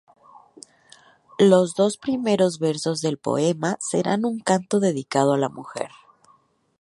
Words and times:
Los 1.37 1.75
dos 1.75 1.97
primeros 1.97 2.57
versos 2.57 3.01
del 3.01 3.19
poema 3.19 3.77
serán 3.79 4.25
un 4.25 4.39
canto 4.39 4.79
dedicado 4.79 5.33
a 5.33 5.37
la 5.37 5.47
mujer. 5.49 5.91